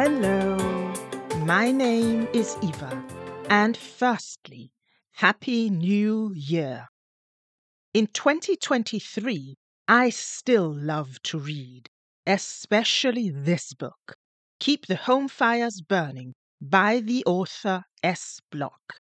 Hello, 0.00 0.56
my 1.38 1.72
name 1.72 2.28
is 2.32 2.56
Eva, 2.62 3.04
and 3.50 3.76
firstly, 3.76 4.70
Happy 5.14 5.70
New 5.70 6.32
Year. 6.36 6.86
In 7.92 8.06
2023, 8.06 9.56
I 9.88 10.10
still 10.10 10.72
love 10.72 11.20
to 11.24 11.40
read, 11.40 11.88
especially 12.28 13.30
this 13.30 13.74
book, 13.74 14.14
Keep 14.60 14.86
the 14.86 14.94
Home 14.94 15.26
Fires 15.26 15.80
Burning 15.80 16.34
by 16.60 17.00
the 17.00 17.24
author 17.26 17.82
S. 18.00 18.38
Block. 18.52 19.00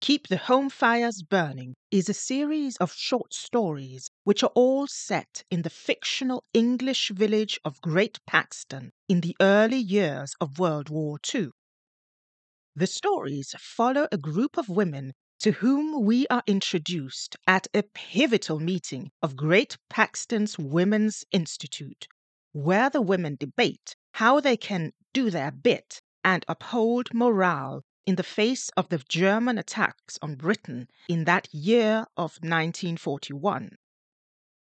Keep 0.00 0.28
the 0.28 0.36
Home 0.36 0.70
Fires 0.70 1.22
Burning 1.22 1.74
is 1.90 2.08
a 2.08 2.14
series 2.14 2.76
of 2.76 2.92
short 2.92 3.34
stories 3.34 4.08
which 4.22 4.44
are 4.44 4.52
all 4.54 4.86
set 4.86 5.42
in 5.50 5.62
the 5.62 5.70
fictional 5.70 6.44
English 6.54 7.10
village 7.10 7.58
of 7.64 7.80
Great 7.80 8.18
Paxton 8.24 8.92
in 9.08 9.22
the 9.22 9.36
early 9.40 9.76
years 9.76 10.34
of 10.40 10.60
World 10.60 10.88
War 10.88 11.18
II. 11.34 11.48
The 12.76 12.86
stories 12.86 13.56
follow 13.58 14.06
a 14.12 14.16
group 14.16 14.56
of 14.56 14.68
women 14.68 15.14
to 15.40 15.50
whom 15.50 16.04
we 16.04 16.28
are 16.28 16.44
introduced 16.46 17.34
at 17.48 17.66
a 17.74 17.82
pivotal 17.82 18.60
meeting 18.60 19.10
of 19.20 19.36
Great 19.36 19.76
Paxton's 19.90 20.56
Women's 20.56 21.24
Institute, 21.32 22.06
where 22.52 22.88
the 22.88 23.02
women 23.02 23.36
debate 23.38 23.96
how 24.12 24.38
they 24.38 24.56
can 24.56 24.92
do 25.12 25.28
their 25.28 25.50
bit 25.50 26.00
and 26.22 26.44
uphold 26.46 27.12
morale 27.12 27.82
in 28.08 28.14
the 28.14 28.22
face 28.22 28.70
of 28.70 28.88
the 28.88 28.96
German 29.06 29.58
attacks 29.58 30.18
on 30.22 30.34
Britain 30.34 30.88
in 31.10 31.24
that 31.24 31.46
year 31.52 32.06
of 32.16 32.38
1941. 32.40 33.76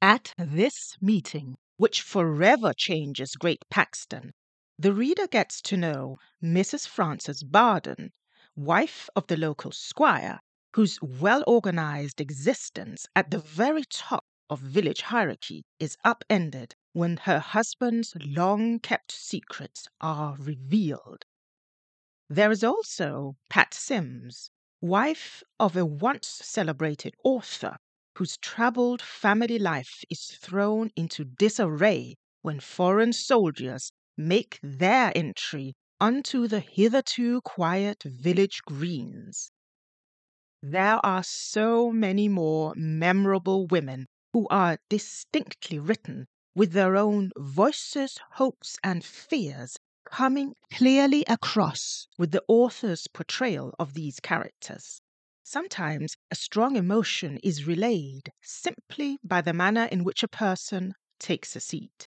At 0.00 0.32
this 0.38 0.96
meeting, 1.00 1.56
which 1.76 2.02
forever 2.02 2.72
changes 2.72 3.34
Great 3.34 3.64
Paxton, 3.68 4.30
the 4.78 4.92
reader 4.94 5.26
gets 5.26 5.60
to 5.62 5.76
know 5.76 6.18
Mrs. 6.40 6.86
Frances 6.86 7.42
Barden, 7.42 8.12
wife 8.54 9.10
of 9.16 9.26
the 9.26 9.36
local 9.36 9.72
squire, 9.72 10.38
whose 10.76 11.02
well 11.02 11.42
organized 11.44 12.20
existence 12.20 13.08
at 13.16 13.32
the 13.32 13.40
very 13.40 13.82
top 13.82 14.24
of 14.50 14.60
village 14.60 15.00
hierarchy 15.00 15.64
is 15.80 15.96
upended 16.04 16.76
when 16.92 17.16
her 17.16 17.40
husband's 17.40 18.14
long 18.20 18.78
kept 18.78 19.10
secrets 19.10 19.88
are 20.00 20.36
revealed. 20.38 21.24
There 22.34 22.50
is 22.50 22.64
also 22.64 23.36
Pat 23.50 23.74
Sims, 23.74 24.50
wife 24.80 25.42
of 25.60 25.76
a 25.76 25.84
once 25.84 26.28
celebrated 26.28 27.14
author 27.22 27.76
whose 28.16 28.38
troubled 28.38 29.02
family 29.02 29.58
life 29.58 30.02
is 30.08 30.28
thrown 30.28 30.90
into 30.96 31.26
disarray 31.26 32.16
when 32.40 32.58
foreign 32.58 33.12
soldiers 33.12 33.92
make 34.16 34.58
their 34.62 35.12
entry 35.14 35.74
unto 36.00 36.48
the 36.48 36.60
hitherto 36.60 37.42
quiet 37.42 38.02
village 38.02 38.62
greens. 38.62 39.52
There 40.62 41.04
are 41.04 41.22
so 41.22 41.90
many 41.92 42.28
more 42.28 42.72
memorable 42.74 43.66
women 43.66 44.06
who 44.32 44.48
are 44.48 44.78
distinctly 44.88 45.78
written 45.78 46.28
with 46.54 46.72
their 46.72 46.96
own 46.96 47.30
voices, 47.36 48.16
hopes, 48.36 48.78
and 48.82 49.04
fears 49.04 49.76
coming 50.12 50.54
clearly 50.70 51.24
across 51.26 52.06
with 52.18 52.32
the 52.32 52.44
author's 52.46 53.06
portrayal 53.06 53.74
of 53.78 53.94
these 53.94 54.20
characters. 54.20 55.00
Sometimes 55.42 56.18
a 56.30 56.34
strong 56.34 56.76
emotion 56.76 57.38
is 57.42 57.66
relayed 57.66 58.30
simply 58.42 59.16
by 59.24 59.40
the 59.40 59.54
manner 59.54 59.86
in 59.86 60.04
which 60.04 60.22
a 60.22 60.28
person 60.28 60.92
takes 61.18 61.56
a 61.56 61.60
seat. 61.60 62.06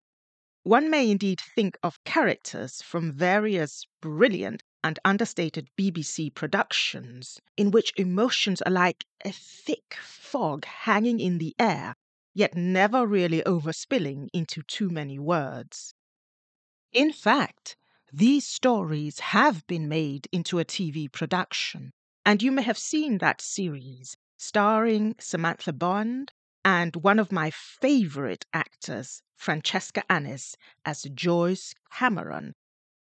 One 0.63 0.89
may 0.89 1.11
indeed 1.11 1.41
think 1.55 1.77
of 1.83 2.03
characters 2.05 2.81
from 2.81 3.13
various 3.13 3.85
brilliant 4.01 4.63
and 4.83 4.99
understated 5.05 5.69
BBC 5.79 6.35
productions 6.35 7.39
in 7.59 7.71
which 7.71 7.93
emotions 7.99 8.63
are 8.63 8.73
like 8.73 9.05
a 9.27 9.33
thick 9.33 9.95
fog 10.01 10.65
hanging 10.65 11.21
in 11.21 11.37
the 11.37 11.55
air, 11.59 11.95
yet 12.33 12.57
never 12.57 13.07
really 13.07 13.43
overspilling 13.43 14.29
into 14.33 14.63
too 14.63 14.89
many 14.89 15.19
words. 15.19 15.95
In 16.93 17.13
fact, 17.13 17.77
these 18.13 18.47
stories 18.47 19.21
have 19.21 19.67
been 19.67 19.89
made 19.89 20.27
into 20.33 20.59
a 20.59 20.65
TV 20.65 21.11
production, 21.11 21.93
and 22.25 22.43
you 22.43 22.51
may 22.51 22.63
have 22.63 22.79
seen 22.79 23.19
that 23.19 23.41
series 23.41 24.17
starring 24.37 25.15
Samantha 25.19 25.73
Bond 25.73 26.33
and 26.65 26.97
one 26.97 27.19
of 27.19 27.33
my 27.33 27.51
favorite 27.51 28.45
actors, 28.53 29.23
Francesca 29.37 30.03
Annis, 30.11 30.57
as 30.85 31.03
Joyce 31.15 31.75
Cameron, 31.93 32.55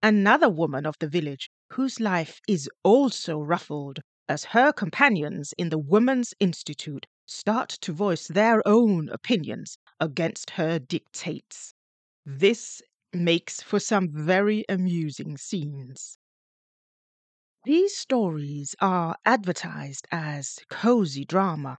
another 0.03 0.49
woman 0.49 0.85
of 0.85 0.95
the 0.99 1.07
village 1.07 1.49
whose 1.73 1.99
life 1.99 2.39
is 2.47 2.69
also 2.83 3.39
ruffled 3.39 3.99
as 4.29 4.45
her 4.45 4.71
companions 4.71 5.53
in 5.57 5.69
the 5.69 5.77
Women's 5.77 6.33
Institute 6.39 7.05
start 7.25 7.69
to 7.69 7.93
voice 7.93 8.27
their 8.27 8.61
own 8.67 9.09
opinions 9.09 9.77
against 9.99 10.51
her 10.51 10.79
dictates. 10.79 11.73
This 12.25 12.81
makes 13.13 13.61
for 13.61 13.79
some 13.79 14.09
very 14.11 14.65
amusing 14.67 15.37
scenes. 15.37 16.17
These 17.65 17.95
stories 17.97 18.75
are 18.81 19.17
advertised 19.25 20.07
as 20.11 20.59
cozy 20.69 21.25
drama, 21.25 21.77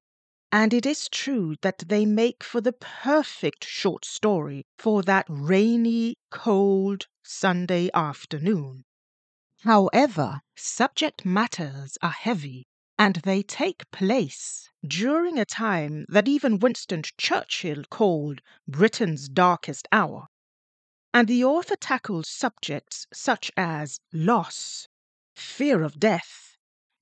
and 0.52 0.72
it 0.72 0.86
is 0.86 1.08
true 1.08 1.56
that 1.62 1.78
they 1.88 2.06
make 2.06 2.44
for 2.44 2.60
the 2.60 2.72
perfect 2.72 3.64
short 3.64 4.04
story 4.04 4.64
for 4.78 5.02
that 5.02 5.26
rainy, 5.28 6.16
cold 6.30 7.06
Sunday 7.24 7.90
afternoon. 7.94 8.84
However, 9.60 10.40
subject 10.56 11.24
matters 11.24 11.98
are 12.02 12.10
heavy, 12.10 12.66
and 12.98 13.16
they 13.16 13.42
take 13.42 13.90
place 13.90 14.70
during 14.86 15.38
a 15.38 15.44
time 15.44 16.06
that 16.08 16.28
even 16.28 16.58
Winston 16.58 17.02
Churchill 17.18 17.84
called 17.90 18.40
Britain's 18.68 19.28
darkest 19.28 19.88
hour 19.90 20.28
and 21.14 21.28
the 21.28 21.44
author 21.44 21.76
tackles 21.76 22.28
subjects 22.28 23.06
such 23.12 23.50
as 23.56 24.00
loss, 24.12 24.88
fear 25.34 25.82
of 25.82 25.98
death, 25.98 26.56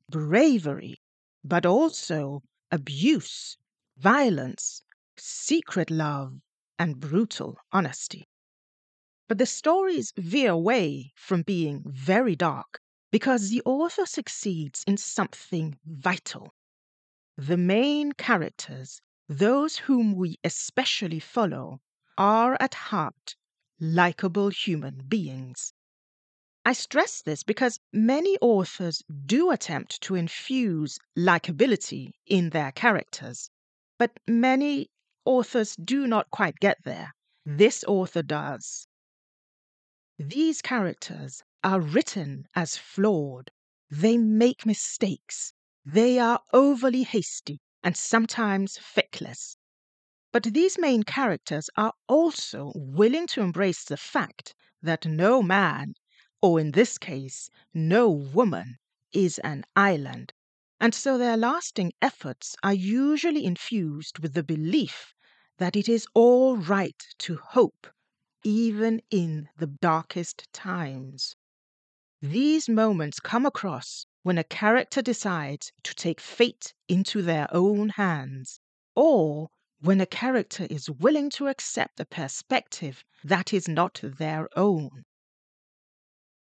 bravery, 0.09 1.01
but 1.43 1.67
also 1.67 2.43
abuse, 2.71 3.57
violence, 3.97 4.83
secret 5.17 5.91
love, 5.91 6.41
and 6.79 7.01
brutal 7.01 7.59
honesty. 7.73 8.29
But 9.29 9.39
the 9.39 9.47
stories 9.47 10.13
veer 10.17 10.53
away 10.53 11.13
from 11.17 11.43
being 11.43 11.83
very 11.87 12.37
dark 12.37 12.81
because 13.11 13.51
the 13.51 13.63
author 13.65 14.07
succeeds 14.07 14.85
in 14.87 14.97
something 14.97 15.79
vital. 15.85 16.55
The 17.37 17.57
main 17.57 18.13
characters, 18.13 19.01
those 19.29 19.77
whom 19.79 20.15
we 20.15 20.39
especially 20.45 21.21
follow, 21.21 21.81
are 22.17 22.57
at 22.61 22.75
heart 22.75 23.37
likable 23.81 24.49
human 24.49 25.03
beings. 25.09 25.73
I 26.65 26.73
stress 26.73 27.23
this 27.23 27.43
because 27.43 27.79
many 27.93 28.37
authors 28.41 29.03
do 29.25 29.51
attempt 29.51 30.01
to 30.03 30.15
infuse 30.15 30.99
likability 31.17 32.13
in 32.27 32.51
their 32.51 32.73
characters, 32.73 33.51
but 33.99 34.19
many 34.27 34.91
authors 35.25 35.77
do 35.77 36.07
not 36.07 36.31
quite 36.31 36.59
get 36.59 36.79
there. 36.85 37.15
This 37.45 37.85
author 37.85 38.23
does. 38.23 38.89
These 40.19 40.63
characters 40.63 41.43
are 41.63 41.81
written 41.81 42.47
as 42.55 42.77
flawed. 42.77 43.51
They 43.91 44.17
make 44.17 44.67
mistakes. 44.67 45.53
They 45.85 46.19
are 46.19 46.41
overly 46.53 47.05
hasty 47.05 47.61
and 47.83 47.97
sometimes 47.97 48.79
feckless. 48.79 49.57
But 50.39 50.53
these 50.53 50.77
main 50.79 51.03
characters 51.03 51.71
are 51.79 51.95
also 52.09 52.71
willing 52.75 53.27
to 53.29 53.41
embrace 53.41 53.83
the 53.85 53.97
fact 53.97 54.55
that 54.83 55.07
no 55.07 55.43
man, 55.43 55.95
or 56.43 56.61
in 56.61 56.73
this 56.73 56.99
case, 56.99 57.49
no 57.73 58.11
woman, 58.11 58.77
is 59.15 59.39
an 59.39 59.65
island, 59.75 60.35
and 60.79 60.95
so 60.95 61.17
their 61.17 61.39
lasting 61.39 61.95
efforts 62.03 62.55
are 62.63 62.75
usually 62.75 63.47
infused 63.47 64.19
with 64.19 64.35
the 64.35 64.43
belief 64.43 65.15
that 65.57 65.75
it 65.75 65.89
is 65.89 66.07
all 66.13 66.59
right 66.59 67.03
to 67.21 67.37
hope 67.39 67.87
even 68.45 69.01
in 69.11 69.49
the 69.57 69.69
darkest 69.69 70.53
times. 70.53 71.35
These 72.21 72.69
moments 72.69 73.21
come 73.21 73.47
across 73.47 74.05
when 74.23 74.37
a 74.37 74.45
character 74.45 75.01
decides 75.01 75.73
to 75.85 75.95
take 75.95 76.21
fate 76.21 76.75
into 76.89 77.23
their 77.23 77.49
own 77.53 77.89
hands, 77.89 78.61
or 78.95 79.49
when 79.81 80.01
a 80.01 80.07
character 80.07 80.67
is 80.71 80.89
willing 80.89 81.29
to 81.31 81.49
accept 81.49 82.01
a 82.01 82.05
perspective 82.05 83.05
that 83.23 83.53
is 83.53 83.69
not 83.69 84.01
their 84.03 84.49
own. 84.57 85.05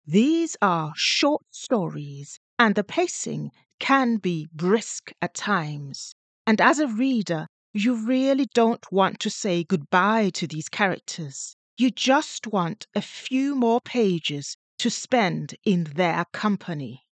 These 0.05 0.57
are 0.61 0.93
short 0.97 1.45
stories, 1.51 2.39
and 2.59 2.75
the 2.75 2.85
pacing 2.85 3.51
can 3.81 4.19
be 4.19 4.49
brisk 4.53 5.13
at 5.21 5.35
times. 5.35 6.15
And 6.47 6.61
as 6.61 6.79
a 6.79 6.87
reader, 6.87 7.49
you 7.73 8.07
really 8.07 8.47
don't 8.55 8.85
want 8.93 9.19
to 9.21 9.31
say 9.31 9.65
goodbye 9.65 10.31
to 10.31 10.47
these 10.47 10.69
characters. 10.69 11.57
You 11.77 11.91
just 11.91 12.47
want 12.47 12.87
a 12.95 13.03
few 13.03 13.55
more 13.55 13.81
pages 13.81 14.57
to 14.79 14.91
spend 14.91 15.57
in 15.65 15.85
their 15.85 16.25
company. 16.33 17.05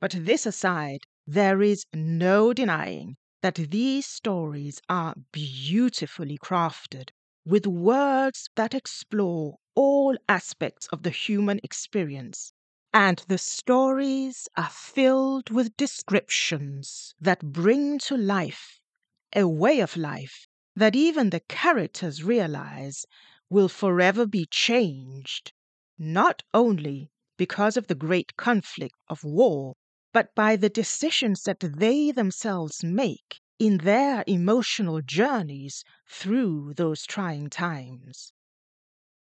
But 0.00 0.14
this 0.18 0.46
aside, 0.46 1.02
there 1.26 1.62
is 1.62 1.86
no 1.92 2.52
denying 2.52 3.16
that 3.42 3.56
these 3.56 4.06
stories 4.06 4.80
are 4.88 5.14
beautifully 5.32 6.38
crafted, 6.38 7.10
with 7.44 7.66
words 7.66 8.48
that 8.56 8.74
explore 8.74 9.58
all 9.74 10.16
aspects 10.28 10.86
of 10.88 11.02
the 11.02 11.10
human 11.10 11.60
experience. 11.62 12.52
And 12.94 13.18
the 13.28 13.38
stories 13.38 14.48
are 14.56 14.70
filled 14.70 15.50
with 15.50 15.76
descriptions 15.76 17.14
that 17.20 17.52
bring 17.52 17.98
to 18.00 18.16
life 18.16 18.80
a 19.34 19.46
way 19.46 19.80
of 19.80 19.96
life 19.96 20.46
that 20.74 20.96
even 20.96 21.30
the 21.30 21.40
characters 21.40 22.22
realize 22.24 23.04
will 23.50 23.68
forever 23.68 24.26
be 24.26 24.46
changed, 24.46 25.52
not 25.98 26.42
only 26.54 27.10
because 27.36 27.76
of 27.76 27.88
the 27.88 27.94
great 27.94 28.36
conflict 28.36 28.94
of 29.08 29.24
war, 29.24 29.74
but 30.12 30.34
by 30.34 30.56
the 30.56 30.68
decisions 30.68 31.44
that 31.44 31.60
they 31.60 32.10
themselves 32.10 32.84
make 32.84 33.40
in 33.58 33.78
their 33.78 34.24
emotional 34.26 35.00
journeys 35.00 35.84
through 36.08 36.74
those 36.74 37.04
trying 37.06 37.50
times. 37.50 38.32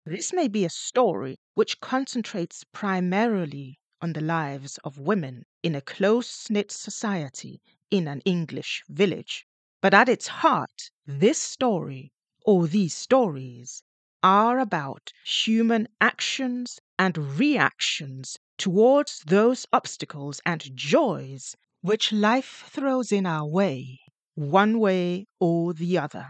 This 0.06 0.32
may 0.32 0.48
be 0.48 0.64
a 0.64 0.70
story 0.70 1.36
which 1.52 1.78
concentrates 1.80 2.64
primarily 2.72 3.78
on 4.00 4.14
the 4.14 4.22
lives 4.22 4.78
of 4.78 4.96
women 4.98 5.44
in 5.62 5.74
a 5.74 5.82
close 5.82 6.48
knit 6.48 6.72
society 6.72 7.60
in 7.90 8.08
an 8.08 8.22
English 8.24 8.82
village, 8.88 9.46
but 9.82 9.92
at 9.92 10.08
its 10.08 10.28
heart, 10.28 10.90
this 11.04 11.38
story, 11.38 12.12
or 12.46 12.66
these 12.66 12.94
stories, 12.94 13.82
are 14.22 14.58
about 14.58 15.12
human 15.26 15.88
actions 16.00 16.80
and 16.98 17.38
reactions 17.38 18.38
towards 18.58 19.20
those 19.26 19.66
obstacles 19.72 20.40
and 20.46 20.74
joys 20.76 21.56
which 21.80 22.12
life 22.12 22.64
throws 22.68 23.12
in 23.12 23.26
our 23.26 23.46
way, 23.46 24.00
one 24.34 24.78
way 24.78 25.26
or 25.40 25.74
the 25.74 25.98
other. 25.98 26.28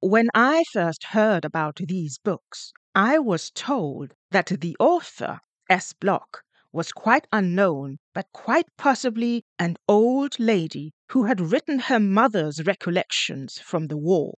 When 0.00 0.28
I 0.34 0.64
first 0.72 1.04
heard 1.04 1.44
about 1.44 1.76
these 1.76 2.18
books, 2.18 2.72
I 2.94 3.18
was 3.18 3.50
told 3.50 4.14
that 4.30 4.46
the 4.46 4.76
author, 4.78 5.40
S. 5.68 5.92
Block, 5.92 6.42
was 6.72 6.92
quite 6.92 7.26
unknown, 7.32 7.98
but 8.12 8.26
quite 8.32 8.66
possibly 8.76 9.44
an 9.58 9.76
old 9.88 10.38
lady 10.38 10.92
who 11.10 11.24
had 11.24 11.40
written 11.40 11.78
her 11.78 12.00
mother's 12.00 12.64
recollections 12.66 13.58
from 13.58 13.86
the 13.86 13.96
war. 13.96 14.34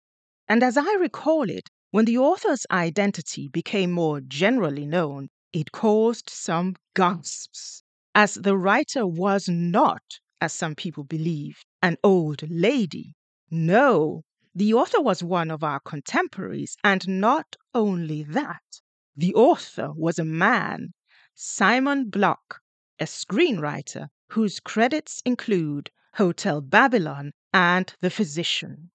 And 0.48 0.62
as 0.62 0.78
I 0.78 0.94
recall 1.00 1.50
it, 1.50 1.70
when 1.92 2.06
the 2.06 2.18
author's 2.18 2.66
identity 2.70 3.48
became 3.48 3.92
more 3.92 4.22
generally 4.22 4.86
known, 4.86 5.30
it 5.56 5.72
caused 5.72 6.30
some 6.30 6.76
gasps, 6.98 7.82
as 8.14 8.34
the 8.34 8.58
writer 8.58 9.08
was 9.08 9.48
not, 9.48 10.20
as 10.42 10.52
some 10.52 10.76
people 10.76 11.06
believe, 11.06 11.64
an 11.82 11.96
old 12.04 12.44
lady. 12.50 13.16
No, 13.50 14.24
the 14.54 14.74
author 14.74 15.02
was 15.02 15.24
one 15.24 15.50
of 15.50 15.64
our 15.64 15.80
contemporaries, 15.80 16.76
and 16.84 17.08
not 17.08 17.56
only 17.74 18.22
that, 18.22 18.82
the 19.16 19.34
author 19.34 19.94
was 19.94 20.20
a 20.20 20.26
man, 20.26 20.94
Simon 21.34 22.10
Block, 22.10 22.60
a 23.00 23.06
screenwriter 23.06 24.10
whose 24.32 24.60
credits 24.60 25.22
include 25.24 25.90
Hotel 26.16 26.60
Babylon 26.60 27.32
and 27.54 27.96
The 28.02 28.10
Physician. 28.10 28.92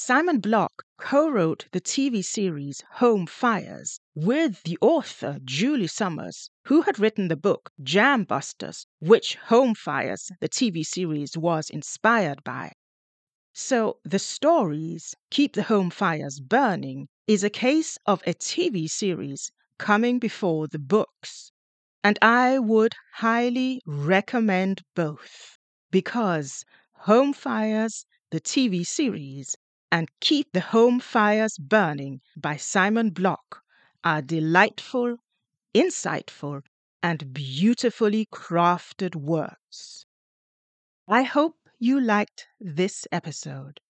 Simon 0.00 0.38
Block 0.38 0.84
co 0.96 1.28
wrote 1.28 1.66
the 1.72 1.80
TV 1.80 2.24
series 2.24 2.84
Home 2.98 3.26
Fires 3.26 3.98
with 4.14 4.62
the 4.62 4.78
author 4.80 5.40
Julie 5.42 5.88
Summers, 5.88 6.50
who 6.66 6.82
had 6.82 7.00
written 7.00 7.26
the 7.26 7.34
book 7.34 7.72
Jambusters, 7.82 8.86
which 9.00 9.34
Home 9.46 9.74
Fires, 9.74 10.30
the 10.38 10.48
TV 10.48 10.86
series, 10.86 11.36
was 11.36 11.68
inspired 11.68 12.44
by. 12.44 12.74
So 13.52 13.98
the 14.04 14.20
stories 14.20 15.16
Keep 15.30 15.54
the 15.54 15.64
Home 15.64 15.90
Fires 15.90 16.38
Burning 16.38 17.08
is 17.26 17.42
a 17.42 17.50
case 17.50 17.98
of 18.06 18.22
a 18.24 18.34
TV 18.34 18.88
series 18.88 19.50
coming 19.78 20.20
before 20.20 20.68
the 20.68 20.78
books. 20.78 21.50
And 22.04 22.20
I 22.22 22.60
would 22.60 22.94
highly 23.14 23.82
recommend 23.84 24.82
both 24.94 25.58
because 25.90 26.64
Home 26.98 27.32
Fires, 27.32 28.06
the 28.30 28.40
TV 28.40 28.86
series, 28.86 29.56
and 29.90 30.08
Keep 30.20 30.52
the 30.52 30.60
Home 30.60 31.00
Fires 31.00 31.58
Burning 31.58 32.20
by 32.36 32.56
Simon 32.56 33.10
Block 33.10 33.62
are 34.04 34.22
delightful, 34.22 35.16
insightful, 35.74 36.62
and 37.02 37.32
beautifully 37.32 38.26
crafted 38.26 39.16
works. 39.16 40.06
I 41.08 41.22
hope 41.22 41.56
you 41.78 42.00
liked 42.00 42.48
this 42.60 43.06
episode. 43.10 43.80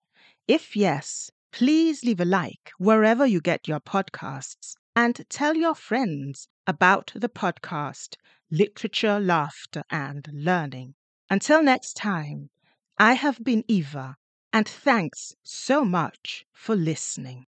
If 0.46 0.76
yes, 0.76 1.30
please 1.52 2.04
leave 2.04 2.20
a 2.20 2.24
like 2.24 2.72
wherever 2.78 3.26
you 3.26 3.40
get 3.40 3.66
your 3.66 3.80
podcasts 3.80 4.74
and 4.94 5.24
tell 5.28 5.56
your 5.56 5.74
friends 5.74 6.48
about 6.66 7.12
the 7.14 7.28
podcast 7.28 8.16
Literature, 8.50 9.20
Laughter, 9.20 9.84
and 9.90 10.28
Learning. 10.32 10.94
Until 11.30 11.62
next 11.62 11.94
time, 11.94 12.50
I 12.98 13.14
have 13.14 13.42
been 13.42 13.64
Eva 13.68 14.16
and 14.52 14.68
thanks 14.68 15.34
so 15.42 15.84
much 15.84 16.46
for 16.52 16.76
listening. 16.76 17.47